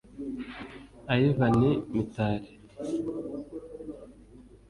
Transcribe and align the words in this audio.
Yvan 1.23 1.55
Mitali 1.93 2.49